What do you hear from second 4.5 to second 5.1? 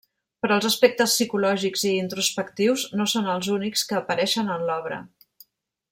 en l'obra.